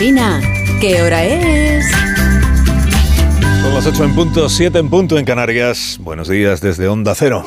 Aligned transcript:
Alsina, 0.00 0.40
¿qué 0.80 1.02
hora 1.02 1.24
es? 1.24 1.84
Son 3.62 3.74
las 3.74 3.84
8 3.84 4.04
en 4.04 4.14
punto, 4.14 4.48
7 4.48 4.78
en 4.78 4.88
punto 4.90 5.18
en 5.18 5.24
Canarias. 5.24 5.98
Buenos 6.00 6.28
días 6.28 6.60
desde 6.60 6.86
Onda 6.86 7.16
Cero. 7.16 7.42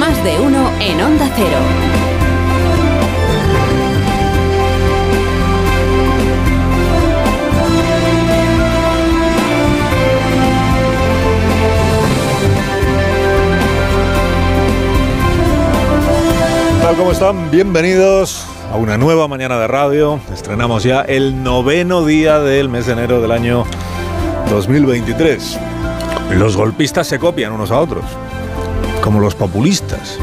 Más 0.00 0.24
de 0.24 0.40
uno 0.40 0.70
en 0.80 0.98
Onda 0.98 1.30
Cero. 1.36 1.58
Como 16.96 17.12
están, 17.12 17.50
bienvenidos 17.50 18.46
a 18.72 18.76
una 18.76 18.96
nueva 18.96 19.28
mañana 19.28 19.58
de 19.58 19.66
radio. 19.66 20.18
Estrenamos 20.32 20.82
ya 20.82 21.02
el 21.02 21.42
noveno 21.42 22.06
día 22.06 22.40
del 22.40 22.70
mes 22.70 22.86
de 22.86 22.94
enero 22.94 23.20
del 23.20 23.30
año 23.30 23.66
2023. 24.48 25.58
Los 26.36 26.56
golpistas 26.56 27.06
se 27.06 27.18
copian 27.18 27.52
unos 27.52 27.70
a 27.70 27.78
otros, 27.78 28.04
como 29.02 29.20
los 29.20 29.34
populistas, 29.34 30.18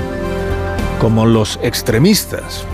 como 0.99 1.27
los 1.27 1.59
extremistas 1.61 2.65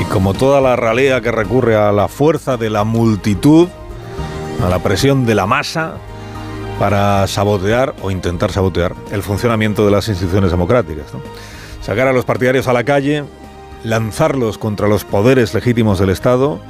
y 0.00 0.04
como 0.04 0.32
toda 0.32 0.60
la 0.60 0.76
ralea 0.76 1.20
que 1.22 1.32
recurre 1.32 1.74
a 1.74 1.90
la 1.90 2.06
fuerza 2.06 2.56
de 2.56 2.70
la 2.70 2.84
multitud, 2.84 3.66
a 4.64 4.68
la 4.68 4.78
presión 4.78 5.26
de 5.26 5.34
la 5.34 5.46
masa 5.46 5.94
para 6.78 7.26
sabotear 7.26 7.96
o 8.00 8.12
intentar 8.12 8.52
sabotear 8.52 8.94
el 9.10 9.24
funcionamiento 9.24 9.84
de 9.84 9.90
las 9.90 10.06
instituciones 10.06 10.52
democráticas. 10.52 11.06
Sacar 11.82 12.06
a 12.06 12.12
los 12.12 12.24
partidarios 12.24 12.68
a 12.68 12.72
la 12.72 12.84
calle, 12.84 13.24
lanzarlos 13.84 14.58
contra 14.58 14.88
los 14.88 15.04
poderes 15.04 15.54
legítimos 15.54 15.98
del 15.98 16.10
Estado 16.10 16.60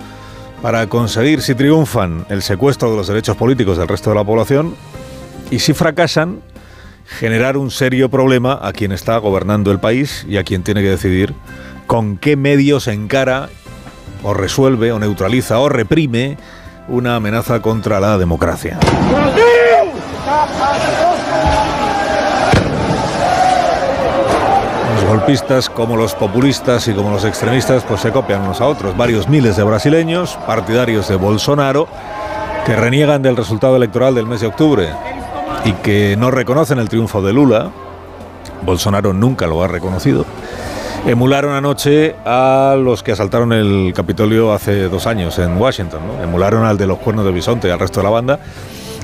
para 0.63 0.87
conseguir, 0.89 1.41
si 1.43 1.55
triunfan, 1.55 2.27
el 2.29 2.43
secuestro 2.43 2.91
de 2.91 2.97
los 2.97 3.07
derechos 3.07 3.37
políticos 3.37 3.79
del 3.79 3.89
resto 3.89 4.11
de 4.11 4.17
la 4.17 4.25
población 4.25 4.75
y 5.51 5.61
si 5.61 5.73
fracasan, 5.73 6.41
generar 7.07 7.57
un 7.57 7.71
serio 7.71 8.11
problema 8.11 8.59
a 8.61 8.73
quien 8.73 8.93
está 8.93 9.17
gobernando 9.19 9.73
el 9.73 9.81
país 9.81 10.27
y 10.29 10.37
a 10.37 10.45
quien 10.45 10.63
tiene 10.63 10.83
que 10.83 10.91
decidir 10.91 11.35
con 11.87 12.19
qué 12.19 12.37
medios 12.37 12.87
encara 12.87 13.49
o 14.23 14.35
resuelve 14.35 14.93
o 14.93 14.99
neutraliza 14.99 15.59
o 15.59 15.69
reprime 15.69 16.37
una 16.89 17.17
amenaza 17.17 17.63
contra 17.63 18.01
la 18.01 18.19
democracia. 18.19 18.79
Los 24.99 25.07
golpistas, 25.07 25.71
como 25.71 25.97
los 25.97 26.15
populistas 26.15 26.89
y 26.89 26.93
como 26.93 27.11
los 27.11 27.25
extremistas, 27.25 27.85
pues 27.85 28.01
se 28.01 28.11
copian 28.11 28.43
unos 28.43 28.61
a 28.61 28.67
otros. 28.67 28.97
Varios 28.97 29.29
miles 29.29 29.57
de 29.57 29.63
brasileños, 29.63 30.37
partidarios 30.45 31.07
de 31.07 31.15
Bolsonaro, 31.15 31.87
que 32.67 32.75
reniegan 32.75 33.23
del 33.23 33.37
resultado 33.37 33.77
electoral 33.77 34.17
del 34.17 34.27
mes 34.27 34.41
de 34.41 34.49
octubre 34.49 34.89
y 35.65 35.73
que 35.75 36.17
no 36.17 36.33
reconocen 36.33 36.81
el 36.81 36.89
triunfo 36.89 37.23
de 37.23 37.33
Lula. 37.33 37.71
Bolsonaro 38.63 39.13
nunca 39.13 39.47
lo 39.47 39.63
ha 39.63 39.69
reconocido. 39.69 40.25
Emularon 41.07 41.55
anoche 41.55 42.17
a 42.27 42.75
los 42.77 43.05
que 43.05 43.13
asaltaron 43.13 43.53
el 43.53 43.93
Capitolio 43.95 44.53
hace 44.53 44.89
dos 44.89 45.07
años 45.07 45.39
en 45.39 45.57
Washington. 45.57 46.01
¿no? 46.09 46.25
Emularon 46.25 46.65
al 46.65 46.77
de 46.77 46.89
los 46.89 46.99
cuernos 46.99 47.25
del 47.25 47.35
bisonte 47.35 47.69
y 47.69 47.71
al 47.71 47.79
resto 47.79 48.01
de 48.01 48.05
la 48.05 48.11
banda, 48.11 48.41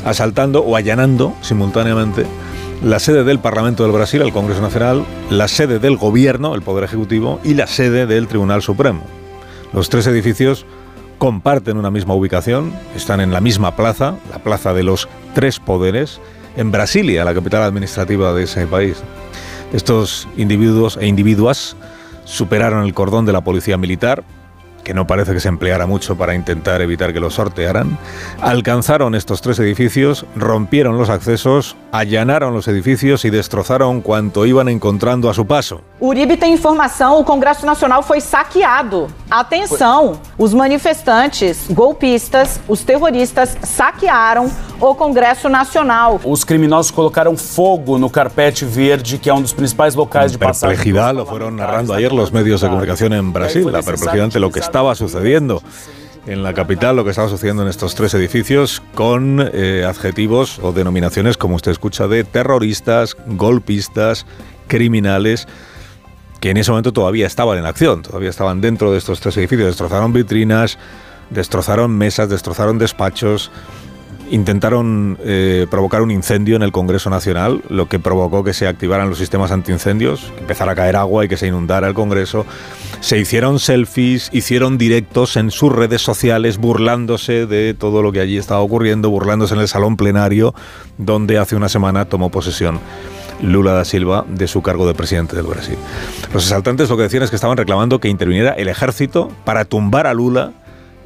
asaltando 0.04 0.60
o 0.60 0.74
allanando 0.74 1.34
simultáneamente 1.40 2.26
la 2.84 2.98
sede 2.98 3.24
del 3.24 3.38
Parlamento 3.38 3.82
del 3.82 3.92
Brasil, 3.92 4.20
el 4.20 4.32
Congreso 4.32 4.60
Nacional, 4.60 5.06
la 5.30 5.48
sede 5.48 5.78
del 5.78 5.96
Gobierno, 5.96 6.54
el 6.54 6.60
Poder 6.60 6.84
Ejecutivo, 6.84 7.40
y 7.42 7.54
la 7.54 7.66
sede 7.66 8.06
del 8.06 8.28
Tribunal 8.28 8.60
Supremo. 8.60 9.02
Los 9.72 9.88
tres 9.88 10.06
edificios 10.06 10.66
comparten 11.16 11.78
una 11.78 11.90
misma 11.90 12.14
ubicación, 12.14 12.74
están 12.94 13.22
en 13.22 13.32
la 13.32 13.40
misma 13.40 13.74
plaza, 13.74 14.16
la 14.30 14.38
plaza 14.38 14.74
de 14.74 14.82
los 14.82 15.08
tres 15.34 15.60
poderes, 15.60 16.20
en 16.58 16.70
Brasilia, 16.70 17.24
la 17.24 17.32
capital 17.32 17.62
administrativa 17.62 18.34
de 18.34 18.42
ese 18.42 18.66
país. 18.66 19.02
Estos 19.72 20.28
individuos 20.36 20.98
e 21.00 21.06
individuas 21.06 21.76
superaron 22.26 22.84
el 22.84 22.92
cordón 22.92 23.24
de 23.24 23.32
la 23.32 23.40
policía 23.40 23.78
militar, 23.78 24.24
que 24.84 24.94
no 24.94 25.06
parece 25.06 25.32
que 25.32 25.40
se 25.40 25.48
empleara 25.48 25.86
mucho 25.86 26.16
para 26.16 26.34
intentar 26.34 26.80
evitar 26.80 27.12
que 27.12 27.18
los 27.18 27.34
sortearan, 27.34 27.98
alcanzaron 28.40 29.14
estos 29.14 29.40
tres 29.40 29.58
edificios, 29.58 30.26
rompieron 30.36 30.96
los 30.96 31.08
accesos, 31.08 31.76
allanaron 31.90 32.54
los 32.54 32.68
edificios 32.68 33.24
y 33.24 33.30
destrozaron 33.30 34.02
cuanto 34.02 34.46
iban 34.46 34.68
encontrando 34.68 35.28
a 35.28 35.34
su 35.34 35.46
paso. 35.46 35.80
Uribe 36.00 36.36
tem 36.36 36.52
informação, 36.52 37.18
o 37.18 37.24
Congresso 37.24 37.64
Nacional 37.64 38.02
foi 38.02 38.20
saqueado. 38.20 39.08
Atenção, 39.30 40.20
os 40.36 40.52
manifestantes, 40.52 41.66
golpistas, 41.70 42.60
os 42.68 42.82
terroristas 42.82 43.56
saquearam 43.62 44.50
o 44.80 44.94
Congresso 44.94 45.48
Nacional. 45.48 46.20
Os 46.22 46.44
criminosos 46.44 46.90
colocaram 46.90 47.36
fogo 47.36 47.96
no 47.96 48.10
carpete 48.10 48.66
verde, 48.66 49.16
que 49.16 49.30
é 49.30 49.34
um 49.34 49.40
dos 49.40 49.52
principais 49.52 49.94
locais 49.94 50.30
de 50.32 50.38
passagem. 50.38 50.76
Perplejidad 50.76 51.14
lo 51.14 51.24
fueron 51.24 51.56
narrando 51.56 51.94
ayer 51.94 52.12
los 52.12 52.30
medios 52.30 52.60
de 52.60 52.68
comunicación 52.68 53.14
en 53.14 53.32
Brasil, 53.32 53.64
la 53.72 53.82
perplejidad 53.82 54.26
ante 54.26 54.38
lo 54.38 54.50
que 54.50 54.60
estaba 54.74 54.96
sucediendo 54.96 55.62
en 56.26 56.42
la 56.42 56.52
capital, 56.52 56.96
lo 56.96 57.04
que 57.04 57.10
estaba 57.10 57.28
sucediendo 57.28 57.62
en 57.62 57.68
estos 57.68 57.94
tres 57.94 58.12
edificios, 58.14 58.82
con 58.96 59.38
eh, 59.52 59.84
adjetivos 59.86 60.58
o 60.58 60.72
denominaciones, 60.72 61.36
como 61.36 61.54
usted 61.54 61.70
escucha, 61.70 62.08
de 62.08 62.24
terroristas, 62.24 63.16
golpistas, 63.24 64.26
criminales, 64.66 65.46
que 66.40 66.50
en 66.50 66.56
ese 66.56 66.72
momento 66.72 66.92
todavía 66.92 67.28
estaban 67.28 67.56
en 67.56 67.66
acción, 67.66 68.02
todavía 68.02 68.30
estaban 68.30 68.60
dentro 68.60 68.90
de 68.90 68.98
estos 68.98 69.20
tres 69.20 69.36
edificios. 69.36 69.68
Destrozaron 69.68 70.12
vitrinas, 70.12 70.76
destrozaron 71.30 71.96
mesas, 71.96 72.28
destrozaron 72.28 72.76
despachos, 72.76 73.52
intentaron 74.30 75.18
eh, 75.22 75.66
provocar 75.70 76.02
un 76.02 76.10
incendio 76.10 76.56
en 76.56 76.62
el 76.62 76.72
Congreso 76.72 77.10
Nacional, 77.10 77.62
lo 77.68 77.88
que 77.88 77.98
provocó 77.98 78.44
que 78.44 78.52
se 78.52 78.66
activaran 78.66 79.08
los 79.08 79.18
sistemas 79.18 79.50
antiincendios, 79.50 80.32
que 80.34 80.40
empezara 80.40 80.72
a 80.72 80.74
caer 80.74 80.96
agua 80.96 81.24
y 81.24 81.28
que 81.28 81.36
se 81.36 81.46
inundara 81.46 81.88
el 81.88 81.94
Congreso. 81.94 82.46
Se 83.00 83.18
hicieron 83.18 83.58
selfies, 83.58 84.30
hicieron 84.32 84.78
directos 84.78 85.36
en 85.36 85.50
sus 85.50 85.72
redes 85.72 86.02
sociales 86.02 86.58
burlándose 86.58 87.46
de 87.46 87.74
todo 87.74 88.02
lo 88.02 88.12
que 88.12 88.20
allí 88.20 88.38
estaba 88.38 88.60
ocurriendo, 88.60 89.10
burlándose 89.10 89.54
en 89.54 89.60
el 89.60 89.68
salón 89.68 89.96
plenario 89.96 90.54
donde 90.98 91.38
hace 91.38 91.56
una 91.56 91.68
semana 91.68 92.06
tomó 92.06 92.30
posesión. 92.30 92.80
Lula 93.42 93.72
da 93.72 93.84
Silva 93.84 94.24
de 94.28 94.46
su 94.46 94.62
cargo 94.62 94.86
de 94.86 94.94
presidente 94.94 95.36
del 95.36 95.46
Brasil. 95.46 95.76
Los 96.32 96.46
asaltantes 96.46 96.88
lo 96.88 96.96
que 96.96 97.02
decían 97.02 97.22
es 97.22 97.30
que 97.30 97.36
estaban 97.36 97.56
reclamando 97.56 98.00
que 98.00 98.08
interviniera 98.08 98.52
el 98.52 98.68
ejército 98.68 99.30
para 99.44 99.64
tumbar 99.64 100.06
a 100.06 100.14
Lula 100.14 100.52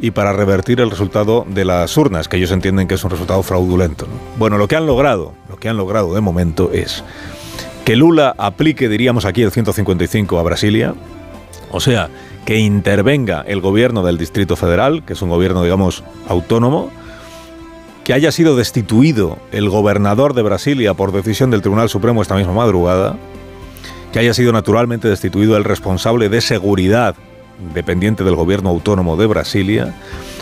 y 0.01 0.13
para 0.13 0.33
revertir 0.33 0.81
el 0.81 0.91
resultado 0.91 1.45
de 1.49 1.65
las 1.65 1.97
urnas, 1.97 2.29
que 2.29 2.37
ellos 2.37 2.53
entienden 2.53 2.87
que 2.87 2.95
es 2.95 3.05
un 3.05 3.11
resultado 3.11 3.43
fraudulento. 3.43 4.07
¿no? 4.07 4.13
Bueno, 4.39 4.59
lo 4.59 4.69
que 4.69 4.77
han 4.77 4.87
logrado, 4.87 5.35
lo 5.49 5.57
que 5.57 5.69
han 5.69 5.77
logrado 5.77 6.15
de 6.15 6.21
momento 6.21 6.71
es 6.73 7.05
que 7.85 7.97
Lula 7.97 8.35
aplique, 8.39 8.89
diríamos 8.89 9.25
aquí, 9.25 9.43
el 9.43 9.51
155 9.51 10.39
a 10.39 10.43
Brasilia, 10.43 10.95
o 11.71 11.81
sea, 11.81 12.11
que 12.45 12.59
intervenga 12.59 13.43
el 13.47 13.61
gobierno 13.61 14.03
del 14.05 14.19
Distrito 14.19 14.57
Federal, 14.57 15.05
que 15.05 15.15
es 15.15 15.23
un 15.23 15.31
gobierno, 15.31 15.63
digamos, 15.63 16.05
autónomo, 16.29 16.91
que 18.05 18.15
haya 18.15 18.33
sido 18.33 18.57
destituido 18.57 19.39
el 19.53 19.69
gobernador 19.69 20.33
de 20.33 20.43
Brasilia 20.43 20.95
por 20.95 21.13
decisión 21.13 21.51
del 21.51 21.61
Tribunal 21.61 21.91
Supremo 21.91 22.23
esta 22.23 22.37
misma 22.37 22.55
madrugada, 22.55 23.17
que 24.13 24.19
haya 24.19 24.33
sido 24.33 24.53
naturalmente 24.53 25.09
destituido 25.09 25.57
el 25.57 25.65
responsable 25.65 26.29
de 26.29 26.41
seguridad 26.41 27.17
dependiente 27.75 28.25
del 28.25 28.37
gobierno 28.37 28.71
autónomo 28.71 29.17
de 29.17 29.27
Brasilia. 29.27 29.95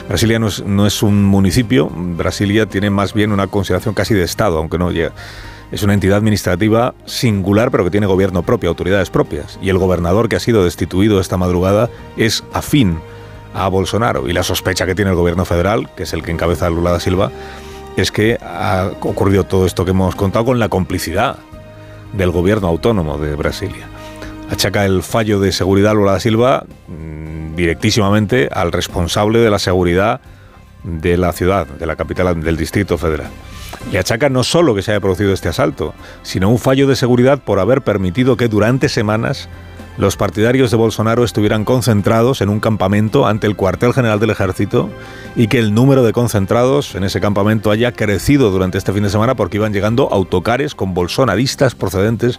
Brasilia 0.09 0.39
no 0.39 0.87
es, 0.87 1.03
un 1.03 1.25
municipio, 1.25 1.91
Brasilia 1.91 2.67
tiene 2.67 2.91
más 2.91 3.13
bien 3.13 3.33
una 3.33 3.49
consideración 3.49 3.95
casi 3.95 4.15
de 4.15 4.23
Estado, 4.23 4.59
aunque 4.59 4.79
no 4.79 4.91
llega. 4.93 5.13
Es 5.73 5.83
una 5.83 5.95
entidad 5.95 6.19
administrativa 6.19 6.95
singular, 7.07 7.73
pero 7.73 7.83
que 7.83 7.91
tiene 7.91 8.07
gobierno 8.07 8.45
propio, 8.45 8.69
autoridades 8.69 9.11
propias. 9.11 9.59
Y 9.61 9.69
el 9.69 9.79
gobernador 9.79 10.29
que 10.29 10.37
ha 10.37 10.41
sido 10.41 10.63
destituido 10.63 11.19
esta 11.21 11.37
madrugada 11.37 11.91
es 12.17 12.45
afín 12.53 13.01
a 13.53 13.67
Bolsonaro. 13.67 14.29
Y 14.29 14.33
la 14.33 14.45
sospecha 14.45 14.87
que 14.87 14.95
tiene 14.95 15.11
el 15.11 15.17
gobierno 15.17 15.45
federal, 15.45 15.91
que 15.97 16.05
es 16.05 16.13
el 16.13 16.23
que 16.23 16.31
encabeza 16.31 16.71
Lula 16.71 16.93
da 16.93 17.01
Silva, 17.01 17.33
es 17.97 18.13
que 18.13 18.39
ha 18.41 18.93
ocurrido 19.01 19.43
todo 19.43 19.67
esto 19.67 19.85
que 19.85 19.91
hemos 19.91 20.15
contado 20.15 20.45
con 20.45 20.61
la 20.61 20.69
complicidad 20.69 21.39
del 22.13 22.31
gobierno 22.31 22.69
autónomo 22.69 23.19
de 23.19 23.35
Brasilia 23.35 23.89
achaca 24.51 24.85
el 24.85 25.03
fallo 25.03 25.41
de 25.41 25.53
seguridad 25.53 25.95
Lula 25.95 26.13
da 26.13 26.21
Silva 26.21 26.65
mmm, 26.89 27.55
directísimamente 27.57 28.49
al 28.53 28.73
responsable 28.73 29.41
de 29.41 29.51
la 29.51 29.59
seguridad 29.59 30.21
de 30.85 31.17
la 31.17 31.33
ciudad, 31.33 31.67
de 31.67 31.87
la 31.87 31.97
capital 31.97 32.41
del 32.41 32.57
Distrito 32.57 32.97
Federal. 32.97 33.31
Le 33.91 33.99
achaca 33.99 34.29
no 34.29 34.45
solo 34.45 34.75
que 34.75 34.83
se 34.83 34.93
haya 34.93 35.01
producido 35.01 35.33
este 35.33 35.49
asalto, 35.49 35.95
sino 36.23 36.49
un 36.49 36.59
fallo 36.59 36.87
de 36.87 36.97
seguridad 36.97 37.41
por 37.41 37.59
haber 37.59 37.83
permitido 37.83 38.37
que 38.37 38.49
durante 38.49 38.89
semanas 38.89 39.49
los 39.97 40.17
partidarios 40.17 40.71
de 40.71 40.77
Bolsonaro 40.77 41.25
estuvieran 41.25 41.65
concentrados 41.65 42.41
en 42.41 42.49
un 42.49 42.61
campamento 42.61 43.27
ante 43.27 43.47
el 43.47 43.57
cuartel 43.57 43.93
general 43.93 44.21
del 44.21 44.31
ejército 44.31 44.91
y 45.35 45.49
que 45.49 45.59
el 45.59 45.73
número 45.73 46.03
de 46.03 46.13
concentrados 46.13 46.95
en 46.95 47.05
ese 47.05 47.21
campamento 47.21 47.71
haya 47.71 47.93
crecido 47.93 48.51
durante 48.51 48.79
este 48.79 48.93
fin 48.93 49.05
de 49.05 49.11
semana 49.11 49.35
porque 49.35 49.57
iban 49.57 49.73
llegando 49.73 50.09
autocares 50.13 50.75
con 50.75 50.95
bolsonaristas 50.95 51.75
procedentes 51.75 52.39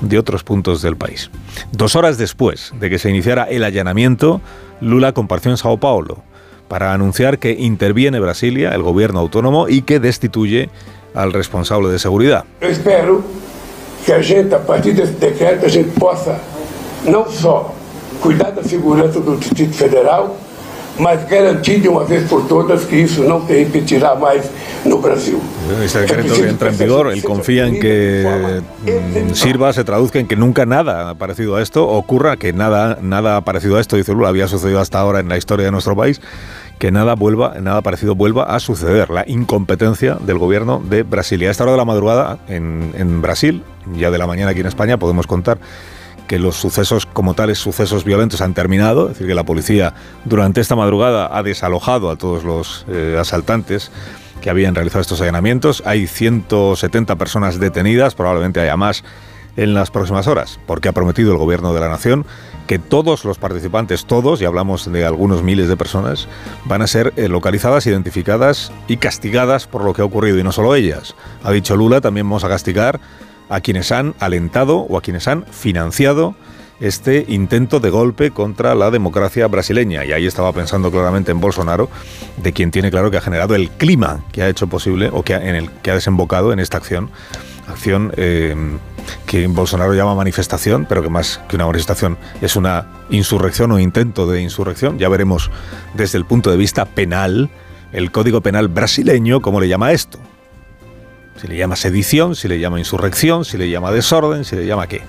de 0.00 0.18
otros 0.18 0.44
puntos 0.44 0.82
del 0.82 0.96
país. 0.96 1.30
Dos 1.72 1.94
horas 1.94 2.18
después 2.18 2.72
de 2.80 2.90
que 2.90 2.98
se 2.98 3.10
iniciara 3.10 3.44
el 3.44 3.64
allanamiento, 3.64 4.40
Lula 4.80 5.12
compareció 5.12 5.50
en 5.50 5.56
Sao 5.56 5.78
Paulo 5.78 6.22
para 6.68 6.92
anunciar 6.94 7.38
que 7.38 7.52
interviene 7.52 8.18
Brasilia, 8.18 8.70
el 8.70 8.82
gobierno 8.82 9.20
autónomo, 9.20 9.68
y 9.68 9.82
que 9.82 10.00
destituye 10.00 10.70
al 11.14 11.32
responsable 11.32 11.90
de 11.90 11.98
seguridad. 11.98 12.44
Espero 12.60 13.22
que 14.04 14.12
a 14.12 14.66
partir 14.66 14.94
desse 14.94 15.12
decreto, 15.18 15.66
a 15.66 15.70
gente 15.70 15.92
não 17.04 17.30
só 17.30 17.74
cuidar 18.20 18.50
da 18.50 18.62
segurança 18.62 19.20
do 19.20 19.36
Distrito 19.36 19.74
Federal, 19.74 20.36
mas 20.98 21.28
garantir 21.28 21.80
de 21.80 21.88
uma 21.88 22.04
vez 22.04 22.28
por 22.28 22.46
todas 22.46 22.84
que 22.84 22.96
isso 22.96 23.24
não 23.24 23.44
se 23.46 23.52
repetirá 23.52 24.14
mais 24.14 24.48
no 24.84 24.98
Brasil. 24.98 25.40
Este 25.84 26.00
decreto 26.00 26.34
que 26.34 26.48
entra 26.48 26.70
en 26.70 26.78
vigor, 26.78 27.12
él 27.12 27.22
confía 27.22 27.66
en 27.66 27.80
que 27.80 28.62
mm, 28.84 29.34
sirva, 29.34 29.72
se 29.72 29.82
traduzca 29.82 30.20
en 30.20 30.26
que 30.26 30.36
nunca 30.36 30.66
nada 30.66 31.14
parecido 31.14 31.56
a 31.56 31.62
esto 31.62 31.86
ocurra, 31.88 32.36
que 32.36 32.52
nada, 32.52 32.98
nada 33.02 33.40
parecido 33.40 33.76
a 33.76 33.80
esto, 33.80 33.96
dice 33.96 34.12
Lula, 34.12 34.28
había 34.28 34.46
sucedido 34.46 34.80
hasta 34.80 35.00
ahora 35.00 35.20
en 35.20 35.28
la 35.28 35.36
historia 35.36 35.66
de 35.66 35.72
nuestro 35.72 35.96
país, 35.96 36.20
que 36.78 36.92
nada 36.92 37.14
vuelva, 37.14 37.54
nada 37.60 37.82
parecido 37.82 38.14
vuelva 38.14 38.44
a 38.44 38.60
suceder. 38.60 39.10
La 39.10 39.24
incompetencia 39.26 40.16
del 40.20 40.38
gobierno 40.38 40.80
de 40.84 41.02
Brasilia. 41.02 41.48
A 41.48 41.50
esta 41.50 41.64
hora 41.64 41.72
de 41.72 41.78
la 41.78 41.84
madrugada 41.84 42.38
en, 42.48 42.92
en 42.96 43.20
Brasil, 43.20 43.64
ya 43.96 44.10
de 44.10 44.18
la 44.18 44.26
mañana 44.26 44.52
aquí 44.52 44.60
en 44.60 44.66
España, 44.66 44.96
podemos 44.96 45.26
contar 45.26 45.58
que 46.26 46.38
los 46.38 46.56
sucesos 46.56 47.06
como 47.06 47.34
tales, 47.34 47.58
sucesos 47.58 48.04
violentos, 48.04 48.40
han 48.40 48.54
terminado, 48.54 49.04
es 49.06 49.14
decir, 49.14 49.26
que 49.26 49.34
la 49.34 49.44
policía 49.44 49.94
durante 50.24 50.60
esta 50.60 50.76
madrugada 50.76 51.36
ha 51.36 51.42
desalojado 51.42 52.10
a 52.10 52.16
todos 52.16 52.44
los 52.44 52.86
eh, 52.88 53.16
asaltantes 53.18 53.90
que 54.40 54.50
habían 54.50 54.74
realizado 54.74 55.00
estos 55.00 55.20
allanamientos. 55.20 55.82
Hay 55.86 56.06
170 56.06 57.16
personas 57.16 57.58
detenidas, 57.58 58.14
probablemente 58.14 58.60
haya 58.60 58.76
más 58.76 59.04
en 59.56 59.74
las 59.74 59.90
próximas 59.90 60.26
horas, 60.26 60.58
porque 60.66 60.88
ha 60.88 60.92
prometido 60.92 61.32
el 61.32 61.38
gobierno 61.38 61.72
de 61.74 61.80
la 61.80 61.88
nación 61.88 62.26
que 62.66 62.78
todos 62.78 63.24
los 63.24 63.38
participantes, 63.38 64.06
todos, 64.06 64.40
y 64.40 64.44
hablamos 64.44 64.90
de 64.90 65.04
algunos 65.04 65.42
miles 65.42 65.68
de 65.68 65.76
personas, 65.76 66.28
van 66.64 66.82
a 66.82 66.86
ser 66.86 67.12
eh, 67.16 67.28
localizadas, 67.28 67.86
identificadas 67.86 68.72
y 68.88 68.96
castigadas 68.96 69.66
por 69.66 69.84
lo 69.84 69.92
que 69.92 70.02
ha 70.02 70.04
ocurrido, 70.04 70.38
y 70.38 70.42
no 70.42 70.52
solo 70.52 70.74
ellas. 70.74 71.14
Ha 71.42 71.52
dicho 71.52 71.76
Lula, 71.76 72.00
también 72.00 72.26
vamos 72.26 72.44
a 72.44 72.48
castigar 72.48 73.00
a 73.48 73.60
quienes 73.60 73.92
han 73.92 74.14
alentado 74.20 74.78
o 74.78 74.96
a 74.96 75.02
quienes 75.02 75.28
han 75.28 75.44
financiado 75.46 76.34
este 76.80 77.24
intento 77.28 77.80
de 77.80 77.90
golpe 77.90 78.30
contra 78.30 78.74
la 78.74 78.90
democracia 78.90 79.46
brasileña. 79.46 80.04
Y 80.04 80.12
ahí 80.12 80.26
estaba 80.26 80.52
pensando 80.52 80.90
claramente 80.90 81.30
en 81.30 81.40
Bolsonaro, 81.40 81.88
de 82.36 82.52
quien 82.52 82.70
tiene 82.70 82.90
claro 82.90 83.10
que 83.10 83.16
ha 83.16 83.20
generado 83.20 83.54
el 83.54 83.70
clima 83.70 84.24
que 84.32 84.42
ha 84.42 84.48
hecho 84.48 84.66
posible 84.66 85.10
o 85.12 85.22
que 85.22 85.34
ha, 85.34 85.48
en 85.48 85.54
el 85.54 85.70
que 85.70 85.90
ha 85.90 85.94
desembocado 85.94 86.52
en 86.52 86.58
esta 86.58 86.76
acción. 86.76 87.10
Acción 87.68 88.12
eh, 88.16 88.54
que 89.26 89.46
Bolsonaro 89.46 89.94
llama 89.94 90.14
manifestación, 90.14 90.86
pero 90.86 91.02
que 91.02 91.08
más 91.08 91.40
que 91.48 91.56
una 91.56 91.66
manifestación 91.66 92.18
es 92.42 92.56
una 92.56 92.88
insurrección 93.10 93.72
o 93.72 93.78
intento 93.78 94.26
de 94.26 94.42
insurrección. 94.42 94.98
Ya 94.98 95.08
veremos 95.08 95.50
desde 95.94 96.18
el 96.18 96.24
punto 96.24 96.50
de 96.50 96.56
vista 96.56 96.84
penal, 96.84 97.50
el 97.92 98.10
Código 98.10 98.40
Penal 98.40 98.68
brasileño, 98.68 99.40
cómo 99.40 99.60
le 99.60 99.68
llama 99.68 99.92
esto. 99.92 100.18
Si 101.36 101.48
le 101.48 101.56
llama 101.56 101.76
sedición, 101.76 102.36
si 102.36 102.48
le 102.48 102.58
llama 102.58 102.78
insurrección, 102.78 103.44
si 103.44 103.58
le 103.58 103.68
llama 103.68 103.90
desorden, 103.90 104.44
si 104.44 104.56
le 104.56 104.66
llama 104.66 104.86
qué. 104.86 105.02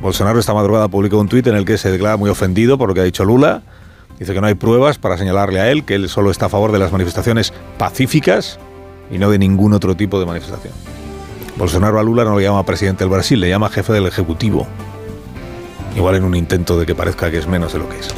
Bolsonaro 0.00 0.40
esta 0.40 0.52
madrugada 0.52 0.88
publicó 0.88 1.18
un 1.18 1.28
tuit 1.28 1.46
en 1.46 1.54
el 1.54 1.64
que 1.64 1.78
se 1.78 1.90
declara 1.90 2.16
muy 2.16 2.28
ofendido 2.28 2.76
por 2.76 2.88
lo 2.88 2.94
que 2.94 3.00
ha 3.00 3.04
dicho 3.04 3.24
Lula. 3.24 3.62
Dice 4.18 4.34
que 4.34 4.40
no 4.40 4.48
hay 4.48 4.54
pruebas 4.54 4.98
para 4.98 5.16
señalarle 5.16 5.60
a 5.60 5.70
él, 5.70 5.84
que 5.84 5.94
él 5.94 6.08
solo 6.08 6.30
está 6.30 6.46
a 6.46 6.48
favor 6.48 6.72
de 6.72 6.78
las 6.78 6.92
manifestaciones 6.92 7.52
pacíficas 7.78 8.58
y 9.10 9.18
no 9.18 9.30
de 9.30 9.38
ningún 9.38 9.72
otro 9.72 9.96
tipo 9.96 10.18
de 10.18 10.26
manifestación. 10.26 10.74
Bolsonaro 11.56 11.98
a 11.98 12.02
Lula 12.02 12.24
no 12.24 12.36
le 12.36 12.44
llama 12.44 12.64
presidente 12.64 13.04
del 13.04 13.10
Brasil, 13.10 13.38
le 13.38 13.48
llama 13.48 13.68
jefe 13.68 13.92
del 13.92 14.06
Ejecutivo. 14.06 14.66
Igual 15.96 16.16
en 16.16 16.24
un 16.24 16.34
intento 16.34 16.78
de 16.78 16.86
que 16.86 16.94
parezca 16.94 17.30
que 17.30 17.38
es 17.38 17.46
menos 17.46 17.72
de 17.72 17.78
lo 17.78 17.88
que 17.88 17.98
es. 17.98 18.08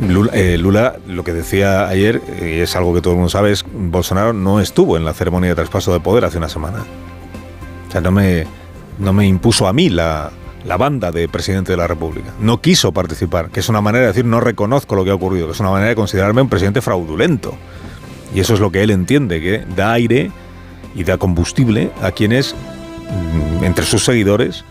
Lula, 0.00 0.30
eh, 0.32 0.56
Lula, 0.58 0.96
lo 1.06 1.24
que 1.24 1.32
decía 1.32 1.88
ayer, 1.88 2.22
y 2.40 2.60
es 2.60 2.76
algo 2.76 2.94
que 2.94 3.00
todo 3.00 3.14
el 3.14 3.16
mundo 3.16 3.30
sabe, 3.30 3.50
es 3.50 3.64
Bolsonaro 3.72 4.32
no 4.32 4.60
estuvo 4.60 4.96
en 4.96 5.04
la 5.04 5.12
ceremonia 5.12 5.50
de 5.50 5.56
traspaso 5.56 5.92
de 5.92 6.00
poder 6.00 6.24
hace 6.24 6.38
una 6.38 6.48
semana. 6.48 6.84
O 7.88 7.90
sea, 7.90 8.00
no 8.00 8.12
me, 8.12 8.46
no 8.98 9.12
me 9.12 9.26
impuso 9.26 9.66
a 9.66 9.72
mí 9.72 9.88
la, 9.88 10.30
la 10.64 10.76
banda 10.76 11.10
de 11.10 11.28
presidente 11.28 11.72
de 11.72 11.78
la 11.78 11.86
República. 11.86 12.32
No 12.40 12.60
quiso 12.60 12.92
participar, 12.92 13.50
que 13.50 13.60
es 13.60 13.68
una 13.68 13.80
manera 13.80 14.02
de 14.02 14.08
decir 14.08 14.24
no 14.24 14.40
reconozco 14.40 14.94
lo 14.94 15.04
que 15.04 15.10
ha 15.10 15.14
ocurrido, 15.14 15.46
que 15.46 15.52
es 15.52 15.60
una 15.60 15.70
manera 15.70 15.88
de 15.88 15.96
considerarme 15.96 16.42
un 16.42 16.48
presidente 16.48 16.80
fraudulento. 16.80 17.54
Y 18.34 18.40
eso 18.40 18.54
es 18.54 18.60
lo 18.60 18.70
que 18.70 18.82
él 18.82 18.90
entiende, 18.90 19.40
que 19.40 19.64
da 19.74 19.92
aire 19.92 20.30
y 20.94 21.04
da 21.04 21.16
combustible 21.16 21.90
a 22.02 22.12
quienes, 22.12 22.54
mm, 22.54 23.64
entre 23.64 23.84
sus 23.84 24.04
seguidores, 24.04 24.64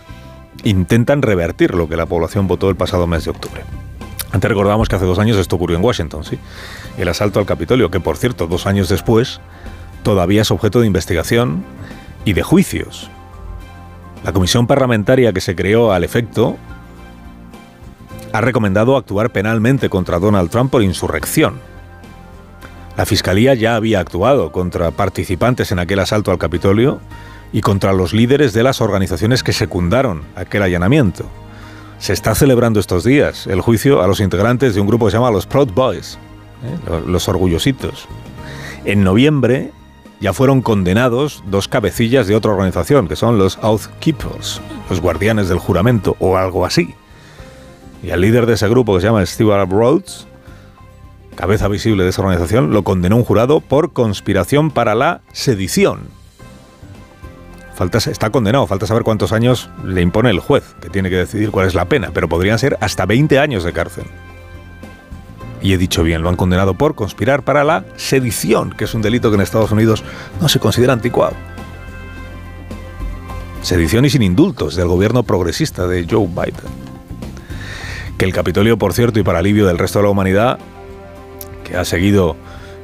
intentan 0.63 1.21
revertir 1.21 1.73
lo 1.73 1.89
que 1.89 1.97
la 1.97 2.05
población 2.05 2.47
votó 2.47 2.69
el 2.69 2.75
pasado 2.75 3.07
mes 3.07 3.25
de 3.25 3.31
octubre. 3.31 3.63
Antes 4.31 4.49
recordamos 4.49 4.89
que 4.89 4.95
hace 4.95 5.05
dos 5.05 5.19
años 5.19 5.37
esto 5.37 5.55
ocurrió 5.55 5.77
en 5.77 5.83
Washington, 5.83 6.23
¿sí? 6.23 6.37
El 6.97 7.07
asalto 7.07 7.39
al 7.39 7.45
Capitolio, 7.45 7.89
que 7.89 7.99
por 7.99 8.17
cierto, 8.17 8.47
dos 8.47 8.65
años 8.65 8.89
después, 8.89 9.39
todavía 10.03 10.41
es 10.41 10.51
objeto 10.51 10.81
de 10.81 10.87
investigación 10.87 11.63
y 12.25 12.33
de 12.33 12.43
juicios. 12.43 13.09
La 14.25 14.33
comisión 14.33 14.67
parlamentaria 14.67 15.31
que 15.31 15.41
se 15.41 15.55
creó 15.55 15.93
al 15.93 16.03
efecto 16.03 16.57
ha 18.33 18.41
recomendado 18.41 18.97
actuar 18.97 19.31
penalmente 19.31 19.89
contra 19.89 20.19
Donald 20.19 20.49
Trump 20.49 20.71
por 20.71 20.83
insurrección. 20.83 21.59
La 22.97 23.05
Fiscalía 23.05 23.53
ya 23.53 23.75
había 23.75 23.99
actuado 23.99 24.51
contra 24.51 24.91
participantes 24.91 25.71
en 25.71 25.79
aquel 25.79 25.99
asalto 25.99 26.31
al 26.31 26.37
Capitolio 26.37 26.99
y 27.53 27.61
contra 27.61 27.93
los 27.93 28.13
líderes 28.13 28.53
de 28.53 28.63
las 28.63 28.81
organizaciones 28.81 29.43
que 29.43 29.53
secundaron 29.53 30.23
aquel 30.35 30.63
allanamiento. 30.63 31.25
Se 31.99 32.13
está 32.13 32.35
celebrando 32.35 32.79
estos 32.79 33.03
días 33.03 33.47
el 33.47 33.61
juicio 33.61 34.01
a 34.01 34.07
los 34.07 34.19
integrantes 34.19 34.75
de 34.75 34.81
un 34.81 34.87
grupo 34.87 35.05
que 35.05 35.11
se 35.11 35.17
llama 35.17 35.31
los 35.31 35.45
Proud 35.45 35.71
Boys, 35.73 36.17
¿eh? 36.63 37.01
los 37.07 37.27
orgullositos. 37.27 38.07
En 38.85 39.03
noviembre 39.03 39.71
ya 40.19 40.33
fueron 40.33 40.61
condenados 40.61 41.43
dos 41.47 41.67
cabecillas 41.67 42.27
de 42.27 42.35
otra 42.35 42.51
organización, 42.51 43.07
que 43.07 43.15
son 43.15 43.37
los 43.37 43.57
Oath 43.61 43.87
Keepers, 43.99 44.61
los 44.89 45.01
guardianes 45.01 45.49
del 45.49 45.59
juramento 45.59 46.15
o 46.19 46.37
algo 46.37 46.65
así. 46.65 46.95
Y 48.03 48.11
al 48.11 48.21
líder 48.21 48.45
de 48.45 48.53
ese 48.53 48.67
grupo, 48.67 48.95
que 48.95 49.01
se 49.01 49.07
llama 49.07 49.25
Stewart 49.25 49.69
Rhodes, 49.69 50.27
cabeza 51.35 51.67
visible 51.67 52.03
de 52.03 52.09
esa 52.09 52.21
organización, 52.21 52.71
lo 52.71 52.83
condenó 52.83 53.17
un 53.17 53.23
jurado 53.23 53.59
por 53.59 53.93
conspiración 53.93 54.71
para 54.71 54.95
la 54.95 55.21
sedición. 55.33 56.16
Falta, 57.77 57.99
está 57.99 58.31
condenado, 58.31 58.65
falta 58.65 58.87
saber 58.87 59.03
cuántos 59.03 59.31
años 59.31 59.69
le 59.85 60.01
impone 60.01 60.31
el 60.31 60.39
juez, 60.39 60.63
que 60.81 60.89
tiene 60.89 61.11
que 61.11 61.17
decidir 61.17 61.51
cuál 61.51 61.67
es 61.67 61.75
la 61.75 61.85
pena, 61.85 62.09
pero 62.11 62.27
podrían 62.27 62.57
ser 62.57 62.75
hasta 62.81 63.05
20 63.05 63.37
años 63.37 63.63
de 63.63 63.71
cárcel. 63.71 64.05
Y 65.61 65.73
he 65.73 65.77
dicho 65.77 66.01
bien, 66.01 66.23
lo 66.23 66.29
han 66.29 66.37
condenado 66.37 66.73
por 66.73 66.95
conspirar 66.95 67.43
para 67.43 67.63
la 67.63 67.85
sedición, 67.95 68.71
que 68.71 68.85
es 68.85 68.95
un 68.95 69.03
delito 69.03 69.29
que 69.29 69.35
en 69.35 69.41
Estados 69.41 69.71
Unidos 69.71 70.03
no 70.41 70.49
se 70.49 70.59
considera 70.59 70.93
anticuado. 70.93 71.35
Sedición 73.61 74.05
y 74.05 74.09
sin 74.09 74.23
indultos 74.23 74.75
del 74.75 74.87
gobierno 74.87 75.21
progresista 75.21 75.85
de 75.85 76.07
Joe 76.09 76.25
Biden. 76.25 76.71
Que 78.17 78.25
el 78.25 78.33
Capitolio, 78.33 78.79
por 78.79 78.93
cierto, 78.93 79.19
y 79.19 79.23
para 79.23 79.37
alivio 79.37 79.67
del 79.67 79.77
resto 79.77 79.99
de 79.99 80.03
la 80.05 80.09
humanidad, 80.09 80.57
que 81.63 81.77
ha 81.77 81.85
seguido 81.85 82.37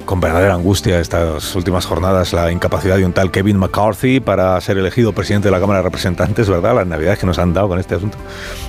con 0.06 0.20
verdadera 0.20 0.54
angustia 0.54 1.00
estas 1.00 1.56
últimas 1.56 1.86
jornadas 1.86 2.34
la 2.34 2.52
incapacidad 2.52 2.98
de 2.98 3.06
un 3.06 3.14
tal 3.14 3.32
Kevin 3.32 3.58
McCarthy 3.58 4.20
para 4.20 4.60
ser 4.62 4.78
elegido 4.78 5.14
presidente 5.14 5.48
de 5.48 5.52
la 5.52 5.60
Cámara 5.60 5.80
de 5.80 5.84
Representantes, 5.84 6.50
¿verdad? 6.50 6.76
Las 6.76 6.88
navidades 6.88 7.20
que 7.20 7.26
nos 7.26 7.40
han 7.40 7.54
dado 7.54 7.70
con 7.70 7.80
este 7.80 7.96
asunto. 7.96 8.18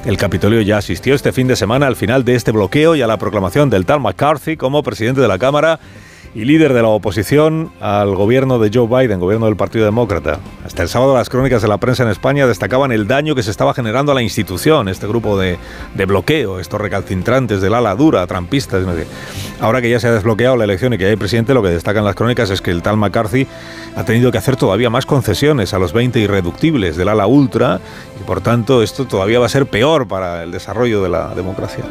El 0.05 0.17
Capitolio 0.17 0.61
ya 0.61 0.79
asistió 0.79 1.15
este 1.15 1.33
fin 1.33 1.47
de 1.47 1.57
semana 1.57 1.87
al 1.87 1.97
final 1.97 2.25
de 2.25 2.35
este 2.35 2.53
bloqueo 2.53 2.95
y 2.95 3.03
a 3.03 3.07
la 3.07 3.19
proclamación 3.19 3.71
del 3.71 3.87
tal 3.87 4.01
McCarthy 4.01 4.57
como 4.57 4.83
presidente 4.83 5.21
de 5.21 5.29
la 5.29 5.39
Cámara 5.39 5.81
y 6.35 6.45
líder 6.45 6.73
de 6.73 6.83
la 6.83 6.89
oposición 6.89 7.71
al 7.81 8.15
gobierno 8.17 8.59
de 8.59 8.71
Joe 8.73 8.89
Biden, 8.89 9.21
gobierno 9.21 9.47
del 9.47 9.57
Partido 9.57 9.85
Demócrata. 9.85 10.41
Hasta 10.65 10.83
el 10.83 10.89
sábado 10.89 11.15
las 11.15 11.29
crónicas 11.29 11.63
de 11.63 11.69
la 11.69 11.79
prensa 11.79 12.03
en 12.03 12.09
España 12.09 12.47
destacaban 12.47 12.91
el 12.91 13.07
daño 13.07 13.35
que 13.35 13.43
se 13.43 13.53
estaba 13.53 13.73
generando 13.73 14.11
a 14.11 14.15
la 14.17 14.23
institución, 14.23 14.89
este 14.89 15.07
grupo 15.07 15.39
de, 15.39 15.59
bloqueo, 16.07 16.59
estos 16.59 16.81
recalcitrantes 16.81 17.61
del 17.61 17.75
ala 17.75 17.95
dura, 17.95 18.27
trampistas. 18.27 18.85
Ahora 19.61 19.81
que 19.81 19.91
ya 19.91 20.01
se 20.01 20.09
ha 20.09 20.13
desbloqueado 20.13 20.57
la 20.57 20.65
elección 20.65 20.93
y 20.93 20.99
que 20.99 21.07
hay 21.07 21.17
presidente, 21.17 21.55
lo 21.55 21.63
que 21.63 21.69
destacan 21.69 22.05
las 22.05 22.17
crónicas 22.17 22.51
es 22.51 22.61
que 22.61 22.73
el 22.73 22.83
tal 22.83 22.97
McCarthy 22.97 23.47
ha 23.95 24.05
tenido 24.05 24.33
que 24.33 24.39
hacer 24.39 24.57
todavía 24.57 24.91
más 24.91 25.07
concesiones 25.07 25.73
a 25.73 25.79
los 25.79 25.93
20 25.93 26.19
irreductibles 26.19 26.97
del 26.97 27.09
ala 27.09 27.29
ultra 27.29 27.81
y 28.21 28.25
por 28.25 28.41
tanto 28.41 28.83
esto 28.83 29.07
todavía 29.07 29.39
va 29.39 29.47
a 29.47 29.51
ser 29.51 29.67
peor 29.67 30.09
para 30.09 30.43
el 30.43 30.51
desarrollo 30.51 31.03
de 31.03 31.11
la 31.11 31.35
democracia 31.35 31.85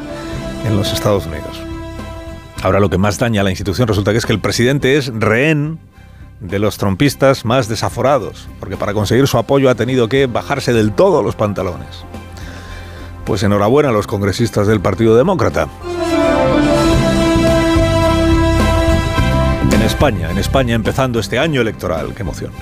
en 0.65 0.75
los 0.75 0.91
Estados 0.91 1.25
Unidos. 1.25 1.72
Ahora 2.63 2.79
lo 2.79 2.89
que 2.89 2.97
más 2.97 3.19
daña 3.19 3.41
a 3.41 3.43
la 3.43 3.49
institución 3.49 3.89
resulta 3.89 4.13
que 4.13 4.19
es 4.19 4.25
que 4.25 4.31
el 4.31 4.39
presidente 4.39 4.95
es 4.95 5.11
rehén 5.13 5.79
de 6.39 6.59
los 6.59 6.77
trompistas 6.77 7.43
más 7.43 7.67
desaforados, 7.67 8.47
porque 8.61 8.77
para 8.77 8.93
conseguir 8.93 9.27
su 9.27 9.37
apoyo 9.37 9.69
ha 9.69 9.75
tenido 9.75 10.07
que 10.07 10.27
bajarse 10.27 10.71
del 10.71 10.93
todo 10.93 11.21
los 11.21 11.35
pantalones. 11.35 12.05
Pues 13.25 13.43
enhorabuena 13.43 13.89
a 13.89 13.91
los 13.91 14.07
congresistas 14.07 14.65
del 14.65 14.79
Partido 14.79 15.17
Demócrata. 15.17 15.67
En 19.69 19.81
España, 19.81 20.31
en 20.31 20.37
España 20.37 20.73
empezando 20.73 21.19
este 21.19 21.39
año 21.39 21.59
electoral, 21.59 22.13
qué 22.15 22.21
emoción. 22.21 22.53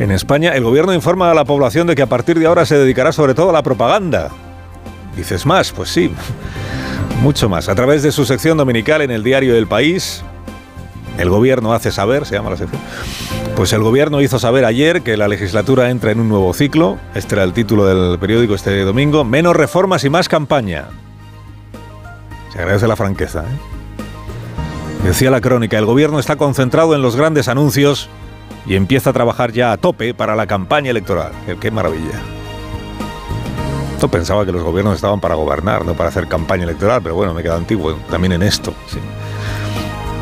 En 0.00 0.10
España 0.10 0.52
el 0.56 0.64
gobierno 0.64 0.92
informa 0.92 1.30
a 1.30 1.34
la 1.34 1.44
población 1.44 1.86
de 1.86 1.94
que 1.94 2.02
a 2.02 2.08
partir 2.08 2.40
de 2.40 2.46
ahora 2.46 2.66
se 2.66 2.76
dedicará 2.76 3.12
sobre 3.12 3.34
todo 3.34 3.50
a 3.50 3.52
la 3.52 3.62
propaganda. 3.62 4.30
Dices 5.16 5.46
más, 5.46 5.70
pues 5.70 5.90
sí. 5.90 6.12
Mucho 7.20 7.48
más. 7.48 7.68
A 7.68 7.74
través 7.74 8.02
de 8.02 8.12
su 8.12 8.24
sección 8.24 8.58
dominical 8.58 9.02
en 9.02 9.10
el 9.10 9.22
diario 9.22 9.56
El 9.56 9.66
País, 9.66 10.22
el 11.18 11.30
gobierno 11.30 11.72
hace 11.72 11.90
saber, 11.90 12.26
se 12.26 12.34
llama 12.34 12.50
la 12.50 12.56
sección. 12.56 12.80
Pues 13.56 13.72
el 13.72 13.82
gobierno 13.82 14.20
hizo 14.20 14.38
saber 14.38 14.64
ayer 14.64 15.02
que 15.02 15.16
la 15.16 15.28
legislatura 15.28 15.90
entra 15.90 16.10
en 16.10 16.20
un 16.20 16.28
nuevo 16.28 16.52
ciclo. 16.52 16.98
Este 17.14 17.36
era 17.36 17.44
el 17.44 17.52
título 17.52 17.86
del 17.86 18.18
periódico 18.18 18.54
este 18.54 18.82
domingo. 18.82 19.24
Menos 19.24 19.54
reformas 19.54 20.04
y 20.04 20.10
más 20.10 20.28
campaña. 20.28 20.86
Se 22.52 22.58
agradece 22.58 22.88
la 22.88 22.96
franqueza. 22.96 23.44
¿eh? 23.44 25.04
Decía 25.04 25.30
la 25.30 25.40
crónica, 25.40 25.78
el 25.78 25.86
gobierno 25.86 26.18
está 26.18 26.36
concentrado 26.36 26.94
en 26.94 27.02
los 27.02 27.14
grandes 27.14 27.46
anuncios 27.48 28.08
y 28.66 28.74
empieza 28.74 29.10
a 29.10 29.12
trabajar 29.12 29.52
ya 29.52 29.70
a 29.70 29.76
tope 29.76 30.14
para 30.14 30.34
la 30.34 30.46
campaña 30.46 30.90
electoral. 30.90 31.32
¡Qué 31.60 31.70
maravilla! 31.70 32.20
Esto 34.04 34.18
pensaba 34.18 34.44
que 34.44 34.52
los 34.52 34.62
gobiernos 34.62 34.96
estaban 34.96 35.18
para 35.18 35.34
gobernar, 35.34 35.86
no 35.86 35.94
para 35.94 36.10
hacer 36.10 36.28
campaña 36.28 36.64
electoral, 36.64 37.00
pero 37.02 37.14
bueno, 37.14 37.32
me 37.32 37.42
queda 37.42 37.56
antiguo 37.56 37.94
también 38.10 38.32
en 38.32 38.42
esto. 38.42 38.74
Sí. 38.86 38.98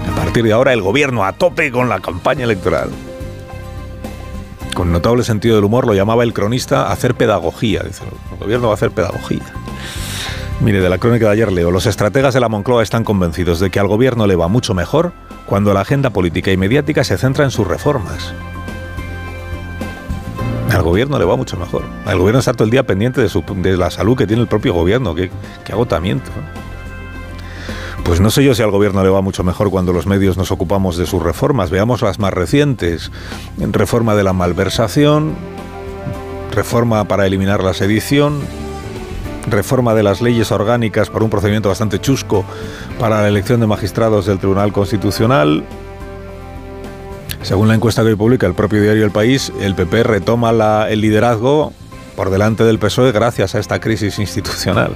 A 0.09 0.15
partir 0.15 0.45
de 0.45 0.53
ahora 0.53 0.73
el 0.73 0.81
gobierno 0.81 1.25
a 1.25 1.33
tope 1.33 1.73
con 1.73 1.89
la 1.89 1.99
campaña 1.99 2.45
electoral. 2.45 2.91
Con 4.73 4.93
notable 4.93 5.25
sentido 5.25 5.57
del 5.57 5.65
humor 5.65 5.85
lo 5.85 5.95
llamaba 5.95 6.23
el 6.23 6.33
cronista 6.33 6.93
hacer 6.93 7.17
pedagogía. 7.17 7.83
Dice, 7.83 8.05
el 8.31 8.39
gobierno 8.39 8.69
va 8.69 8.75
a 8.75 8.77
hacer 8.77 8.93
pedagogía. 8.93 9.43
Mire, 10.61 10.81
de 10.81 10.89
la 10.89 10.99
crónica 10.99 11.27
de 11.27 11.33
ayer 11.33 11.51
leo, 11.51 11.73
los 11.73 11.87
estrategas 11.87 12.35
de 12.35 12.39
la 12.39 12.49
Moncloa 12.49 12.85
están 12.85 13.03
convencidos 13.03 13.59
de 13.59 13.71
que 13.71 13.81
al 13.81 13.89
gobierno 13.89 14.29
le 14.29 14.37
va 14.37 14.47
mucho 14.47 14.75
mejor 14.75 15.13
cuando 15.47 15.75
la 15.75 15.81
agenda 15.81 16.11
política 16.11 16.53
y 16.53 16.57
mediática 16.57 17.03
se 17.03 17.19
centra 17.19 17.45
en 17.45 17.51
sus 17.51 17.67
reformas. 17.67 18.33
Al 20.73 20.83
gobierno 20.83 21.19
le 21.19 21.25
va 21.27 21.37
mucho 21.37 21.59
mejor. 21.59 21.85
Al 22.07 22.19
gobierno 22.19 22.39
está 22.39 22.55
todo 22.55 22.65
el 22.65 22.71
día 22.71 22.87
pendiente 22.87 23.21
de, 23.21 23.77
la 23.77 23.91
salud 23.91 24.17
que 24.17 24.27
tiene 24.27 24.41
el 24.41 24.49
propio 24.49 24.73
gobierno. 24.73 25.15
Qué, 25.15 25.31
qué 25.65 25.73
agotamiento. 25.73 26.31
Pues 28.05 28.21
no 28.21 28.31
sé 28.31 28.43
yo 28.43 28.55
si 28.55 28.63
al 28.63 28.71
gobierno 28.71 29.03
le 29.05 29.11
va 29.11 29.21
mucho 29.21 29.45
mejor 29.45 29.71
cuando 29.71 29.93
los 29.93 30.07
medios 30.07 30.37
nos 30.39 30.51
ocupamos 30.51 30.97
de 30.97 31.07
sus 31.07 31.23
reformas. 31.23 31.71
Veamos 31.71 32.01
las 32.01 32.19
más 32.19 32.33
recientes. 32.33 33.13
Reforma 33.59 34.15
de 34.15 34.25
la 34.25 34.33
malversación, 34.33 35.35
reforma 36.53 37.05
para 37.05 37.27
eliminar 37.27 37.63
la 37.63 37.75
sedición, 37.75 38.41
reforma 39.49 39.95
de 39.95 40.03
las 40.03 40.23
leyes 40.23 40.53
orgánicas 40.53 41.11
para 41.11 41.25
un 41.25 41.31
procedimiento 41.31 41.69
bastante 41.69 42.01
chusco 42.01 42.45
para 42.99 43.21
la 43.21 43.29
elección 43.29 43.61
de 43.61 43.67
magistrados 43.67 44.27
del 44.27 44.39
Tribunal 44.39 44.73
Constitucional. 44.73 45.65
Según 47.43 47.67
la 47.69 47.75
encuesta 47.75 48.03
que 48.03 48.09
hoy 48.09 48.15
publica 48.15 48.47
el 48.47 48.55
propio 48.55 48.81
diario 48.81 49.05
El 49.05 49.11
País, 49.11 49.53
el 49.61 49.75
PP 49.75 50.05
retoma 50.05 50.51
el 50.89 51.01
liderazgo 51.01 51.73
por 52.17 52.31
delante 52.31 52.63
del 52.63 52.79
PSOE 52.79 53.11
gracias 53.11 53.55
a 53.55 53.59
esta 53.59 53.81
crisis 53.81 54.19
institucional. 54.19 54.93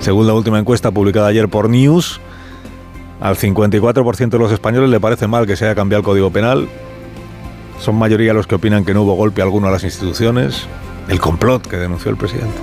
Según 0.00 0.28
la 0.28 0.34
última 0.34 0.60
encuesta 0.60 0.92
publicada 0.92 1.26
ayer 1.26 1.48
por 1.48 1.68
News, 1.68 2.20
al 3.20 3.36
54% 3.36 4.28
de 4.28 4.38
los 4.38 4.52
españoles 4.52 4.88
le 4.88 5.00
parece 5.00 5.26
mal 5.26 5.46
que 5.46 5.56
se 5.56 5.64
haya 5.64 5.74
cambiado 5.74 6.00
el 6.00 6.04
Código 6.04 6.30
Penal. 6.30 6.68
Son 7.80 7.96
mayoría 7.96 8.32
los 8.32 8.46
que 8.46 8.54
opinan 8.54 8.84
que 8.84 8.94
no 8.94 9.02
hubo 9.02 9.14
golpe 9.14 9.42
alguno 9.42 9.66
a 9.66 9.70
las 9.72 9.82
instituciones. 9.82 10.66
El 11.08 11.20
complot 11.20 11.66
que 11.66 11.76
denunció 11.76 12.10
el 12.12 12.16
presidente. 12.16 12.58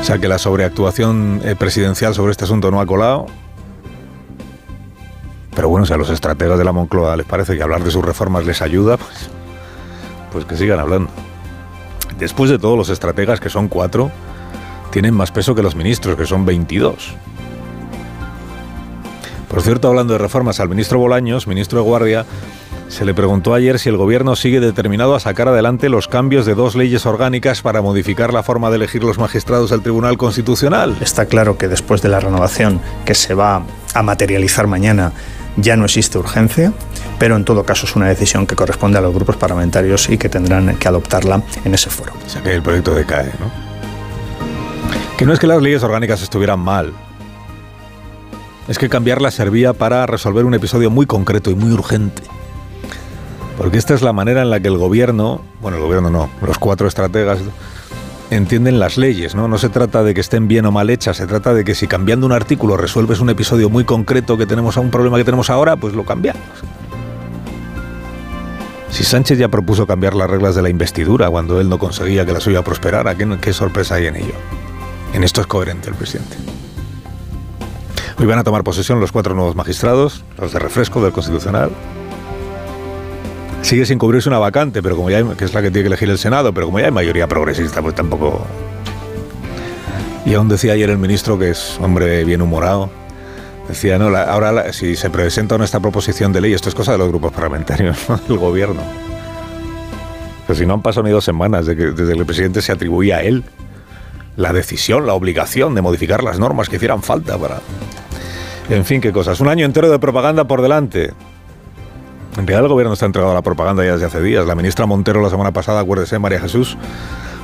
O 0.00 0.04
sea 0.04 0.18
que 0.18 0.28
la 0.28 0.38
sobreactuación 0.38 1.40
eh, 1.44 1.56
presidencial 1.56 2.14
sobre 2.14 2.32
este 2.32 2.44
asunto 2.44 2.70
no 2.70 2.80
ha 2.80 2.86
colado. 2.86 3.26
Pero 5.54 5.68
bueno, 5.68 5.86
si 5.86 5.92
a 5.92 5.96
los 5.96 6.10
estrategas 6.10 6.58
de 6.58 6.64
la 6.64 6.72
Moncloa 6.72 7.16
les 7.16 7.26
parece 7.26 7.56
que 7.56 7.62
hablar 7.62 7.82
de 7.84 7.90
sus 7.90 8.04
reformas 8.04 8.44
les 8.44 8.60
ayuda, 8.60 8.96
pues, 8.96 9.30
pues 10.32 10.44
que 10.44 10.56
sigan 10.56 10.80
hablando. 10.80 11.10
Después 12.18 12.50
de 12.50 12.58
todos 12.58 12.76
los 12.76 12.88
estrategas, 12.88 13.40
que 13.40 13.50
son 13.50 13.68
cuatro, 13.68 14.10
tienen 14.90 15.14
más 15.14 15.32
peso 15.32 15.54
que 15.54 15.62
los 15.62 15.74
ministros, 15.74 16.16
que 16.16 16.26
son 16.26 16.44
22. 16.44 17.14
Por 19.48 19.62
cierto, 19.62 19.88
hablando 19.88 20.14
de 20.14 20.18
reformas, 20.18 20.58
al 20.58 20.68
ministro 20.68 20.98
Bolaños, 20.98 21.46
ministro 21.46 21.78
de 21.78 21.84
Guardia, 21.84 22.26
se 22.88 23.04
le 23.04 23.14
preguntó 23.14 23.54
ayer 23.54 23.78
si 23.78 23.88
el 23.88 23.96
gobierno 23.96 24.36
sigue 24.36 24.60
determinado 24.60 25.14
a 25.14 25.20
sacar 25.20 25.48
adelante 25.48 25.88
los 25.88 26.06
cambios 26.06 26.46
de 26.46 26.54
dos 26.54 26.76
leyes 26.76 27.06
orgánicas 27.06 27.62
para 27.62 27.82
modificar 27.82 28.32
la 28.32 28.42
forma 28.42 28.70
de 28.70 28.76
elegir 28.76 29.02
los 29.02 29.18
magistrados 29.18 29.70
del 29.70 29.82
Tribunal 29.82 30.16
Constitucional. 30.16 30.96
Está 31.00 31.26
claro 31.26 31.58
que 31.58 31.68
después 31.68 32.02
de 32.02 32.08
la 32.08 32.20
renovación 32.20 32.80
que 33.04 33.14
se 33.14 33.34
va 33.34 33.62
a 33.94 34.02
materializar 34.02 34.66
mañana, 34.66 35.12
ya 35.56 35.76
no 35.76 35.84
existe 35.84 36.18
urgencia, 36.18 36.72
pero 37.18 37.36
en 37.36 37.44
todo 37.44 37.64
caso 37.64 37.86
es 37.86 37.96
una 37.96 38.08
decisión 38.08 38.46
que 38.46 38.56
corresponde 38.56 38.98
a 38.98 39.00
los 39.00 39.14
grupos 39.14 39.36
parlamentarios 39.36 40.08
y 40.08 40.18
que 40.18 40.28
tendrán 40.28 40.76
que 40.76 40.88
adoptarla 40.88 41.42
en 41.64 41.74
ese 41.74 41.90
foro. 41.90 42.12
O 42.26 42.28
sea 42.28 42.42
que 42.42 42.54
el 42.54 42.62
proyecto 42.62 42.94
decae, 42.94 43.32
¿no? 43.38 43.50
Que 45.16 45.26
no 45.26 45.32
es 45.32 45.38
que 45.38 45.46
las 45.46 45.62
leyes 45.62 45.82
orgánicas 45.82 46.22
estuvieran 46.22 46.58
mal, 46.58 46.92
es 48.68 48.78
que 48.78 48.88
cambiarlas 48.88 49.34
servía 49.34 49.72
para 49.72 50.06
resolver 50.06 50.44
un 50.44 50.54
episodio 50.54 50.90
muy 50.90 51.06
concreto 51.06 51.50
y 51.50 51.54
muy 51.54 51.70
urgente. 51.70 52.22
Porque 53.58 53.78
esta 53.78 53.94
es 53.94 54.02
la 54.02 54.12
manera 54.12 54.42
en 54.42 54.50
la 54.50 54.58
que 54.58 54.68
el 54.68 54.78
gobierno, 54.78 55.42
bueno, 55.60 55.76
el 55.76 55.84
gobierno 55.84 56.10
no, 56.10 56.30
los 56.44 56.58
cuatro 56.58 56.88
estrategas 56.88 57.38
entienden 58.30 58.78
las 58.78 58.96
leyes, 58.96 59.34
¿no? 59.34 59.48
No 59.48 59.58
se 59.58 59.68
trata 59.68 60.02
de 60.02 60.14
que 60.14 60.20
estén 60.20 60.48
bien 60.48 60.66
o 60.66 60.72
mal 60.72 60.90
hechas, 60.90 61.16
se 61.16 61.26
trata 61.26 61.54
de 61.54 61.64
que 61.64 61.74
si 61.74 61.86
cambiando 61.86 62.26
un 62.26 62.32
artículo 62.32 62.76
resuelves 62.76 63.20
un 63.20 63.30
episodio 63.30 63.70
muy 63.70 63.84
concreto 63.84 64.36
que 64.36 64.46
tenemos 64.46 64.76
a 64.76 64.80
un 64.80 64.90
problema 64.90 65.16
que 65.16 65.24
tenemos 65.24 65.50
ahora, 65.50 65.76
pues 65.76 65.94
lo 65.94 66.04
cambiamos. 66.04 66.42
Si 68.90 69.02
Sánchez 69.02 69.38
ya 69.38 69.48
propuso 69.48 69.86
cambiar 69.86 70.14
las 70.14 70.30
reglas 70.30 70.54
de 70.54 70.62
la 70.62 70.68
investidura 70.68 71.28
cuando 71.28 71.60
él 71.60 71.68
no 71.68 71.78
conseguía 71.78 72.24
que 72.24 72.32
la 72.32 72.40
suya 72.40 72.62
prosperara, 72.62 73.16
¿qué, 73.16 73.38
qué 73.40 73.52
sorpresa 73.52 73.96
hay 73.96 74.06
en 74.06 74.16
ello? 74.16 74.34
En 75.12 75.24
esto 75.24 75.40
es 75.40 75.46
coherente 75.46 75.90
el 75.90 75.96
presidente. 75.96 76.36
Hoy 78.18 78.26
van 78.26 78.38
a 78.38 78.44
tomar 78.44 78.62
posesión 78.62 79.00
los 79.00 79.10
cuatro 79.10 79.34
nuevos 79.34 79.56
magistrados, 79.56 80.24
los 80.38 80.52
de 80.52 80.60
refresco 80.60 81.02
del 81.02 81.12
Constitucional, 81.12 81.72
sigue 83.64 83.86
sin 83.86 83.98
cubrirse 83.98 84.28
una 84.28 84.38
vacante, 84.38 84.82
pero 84.82 84.94
como 84.94 85.10
ya 85.10 85.18
hay, 85.18 85.24
que 85.36 85.44
es 85.44 85.54
la 85.54 85.62
que 85.62 85.70
tiene 85.70 85.84
que 85.84 85.86
elegir 85.88 86.10
el 86.10 86.18
Senado, 86.18 86.52
pero 86.52 86.66
como 86.66 86.78
ya 86.80 86.86
hay 86.86 86.92
mayoría 86.92 87.26
progresista, 87.26 87.80
pues 87.80 87.94
tampoco. 87.94 88.46
Y 90.26 90.34
aún 90.34 90.48
decía 90.48 90.74
ayer 90.74 90.90
el 90.90 90.98
ministro, 90.98 91.38
que 91.38 91.50
es 91.50 91.78
hombre 91.80 92.24
bien 92.24 92.42
humorado, 92.42 92.90
decía, 93.68 93.98
no, 93.98 94.10
la, 94.10 94.24
ahora 94.24 94.52
la, 94.52 94.72
si 94.72 94.96
se 94.96 95.08
presenta 95.08 95.62
esta 95.64 95.80
proposición 95.80 96.32
de 96.32 96.42
ley, 96.42 96.52
esto 96.52 96.68
es 96.68 96.74
cosa 96.74 96.92
de 96.92 96.98
los 96.98 97.08
grupos 97.08 97.32
parlamentarios, 97.32 97.98
no 98.08 98.18
del 98.18 98.38
gobierno. 98.38 98.82
Pero 100.46 100.58
si 100.58 100.66
no 100.66 100.74
han 100.74 100.82
pasado 100.82 101.04
ni 101.04 101.10
dos 101.10 101.24
semanas 101.24 101.64
de 101.64 101.74
que, 101.74 101.84
desde 101.86 102.12
que 102.12 102.18
el 102.18 102.26
presidente 102.26 102.60
se 102.60 102.72
atribuía 102.72 103.16
a 103.16 103.22
él 103.22 103.44
la 104.36 104.52
decisión, 104.52 105.06
la 105.06 105.14
obligación 105.14 105.74
de 105.74 105.80
modificar 105.80 106.22
las 106.22 106.38
normas 106.38 106.68
que 106.68 106.76
hicieran 106.76 107.02
falta 107.02 107.38
para... 107.38 107.60
En 108.68 108.84
fin, 108.84 109.00
qué 109.00 109.12
cosas. 109.12 109.40
Un 109.40 109.48
año 109.48 109.64
entero 109.64 109.90
de 109.90 109.98
propaganda 109.98 110.44
por 110.44 110.60
delante. 110.60 111.12
En 112.36 112.46
realidad 112.48 112.62
el 112.62 112.68
gobierno 112.68 112.92
está 112.94 113.06
entregado 113.06 113.30
a 113.30 113.34
la 113.34 113.42
propaganda 113.42 113.84
ya 113.84 113.92
desde 113.92 114.06
hace 114.06 114.20
días. 114.20 114.44
La 114.46 114.56
ministra 114.56 114.86
Montero 114.86 115.22
la 115.22 115.30
semana 115.30 115.52
pasada, 115.52 115.80
acuérdese, 115.80 116.18
María 116.18 116.40
Jesús, 116.40 116.76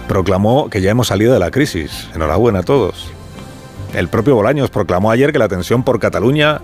proclamó 0.08 0.68
que 0.68 0.80
ya 0.80 0.90
hemos 0.90 1.06
salido 1.06 1.32
de 1.32 1.38
la 1.38 1.52
crisis. 1.52 2.08
Enhorabuena 2.14 2.60
a 2.60 2.62
todos. 2.64 3.12
El 3.94 4.08
propio 4.08 4.34
Bolaños 4.34 4.70
proclamó 4.70 5.12
ayer 5.12 5.32
que 5.32 5.38
la 5.38 5.48
tensión 5.48 5.84
por 5.84 6.00
Cataluña 6.00 6.60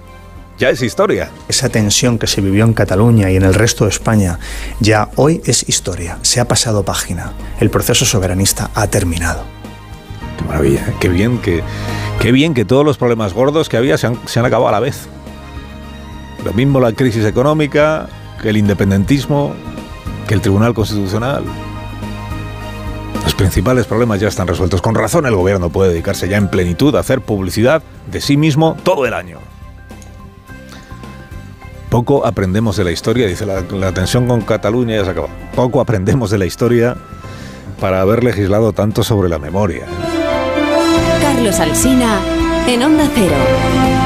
ya 0.59 0.71
es 0.71 0.83
historia. 0.83 1.31
Esa 1.49 1.69
tensión 1.69 2.19
que 2.19 2.27
se 2.27 2.41
vivió 2.41 2.65
en 2.65 2.73
Cataluña 2.73 3.31
y 3.31 3.37
en 3.37 3.45
el 3.45 3.55
resto 3.55 3.85
de 3.85 3.91
España 3.91 4.41
ya 4.81 5.09
hoy 5.15 5.41
es 5.45 5.69
historia. 5.69 6.19
Se 6.23 6.41
ha 6.41 6.49
pasado 6.49 6.85
página. 6.85 7.33
El 7.61 7.71
proceso 7.71 8.05
soberanista 8.05 8.71
ha 8.75 8.89
terminado. 8.89 9.45
Qué 10.39 10.45
maravilla, 10.45 10.81
¿eh? 10.81 10.95
qué 10.99 11.09
bien 11.09 11.39
que, 11.39 11.63
qué 12.21 12.33
bien 12.33 12.55
que 12.55 12.65
todos 12.65 12.85
los 12.85 12.99
problemas 12.99 13.35
gordos 13.35 13.69
que 13.69 13.77
había 13.77 13.97
se 13.99 14.09
han, 14.09 14.19
se 14.27 14.41
han 14.41 14.47
acabado 14.47 14.69
a 14.69 14.73
la 14.73 14.81
vez. 14.81 15.09
Lo 16.47 16.53
mismo 16.53 16.79
la 16.79 16.93
crisis 16.93 17.25
económica, 17.25 18.07
que 18.41 18.51
el 18.51 18.57
independentismo, 18.57 19.53
que 20.29 20.35
el 20.35 20.41
Tribunal 20.41 20.75
Constitucional. 20.75 21.43
Los 23.25 23.35
principales 23.35 23.87
problemas 23.87 24.21
ya 24.21 24.29
están 24.29 24.47
resueltos. 24.47 24.81
Con 24.81 24.95
razón 24.95 25.27
el 25.27 25.35
gobierno 25.35 25.71
puede 25.71 25.91
dedicarse 25.91 26.29
ya 26.29 26.37
en 26.37 26.47
plenitud 26.47 26.95
a 26.95 27.01
hacer 27.01 27.21
publicidad 27.21 27.83
de 28.13 28.21
sí 28.21 28.37
mismo 28.37 28.77
todo 28.85 29.07
el 29.07 29.15
año. 29.15 29.41
Poco 31.89 32.25
aprendemos 32.25 32.77
de 32.77 32.85
la 32.85 32.93
historia, 32.93 33.27
dice 33.27 33.45
la, 33.45 33.93
tensión 33.93 34.29
con 34.29 34.43
Cataluña 34.43 34.95
ya 34.95 35.05
se 35.05 35.11
acabó. 35.11 35.29
Poco 35.57 35.81
aprendemos 35.81 36.31
de 36.31 36.39
la 36.39 36.47
historia 36.47 36.97
para 37.81 38.01
haber 38.01 38.23
legislado 38.23 38.73
tanto 38.73 39.03
sobre 39.03 39.29
la 39.29 39.41
memoria. 39.41 39.85
Carlos 41.21 41.59
Alsina 41.59 42.21
en 42.69 42.85
Onda 42.85 43.11
Cero. 43.17 44.06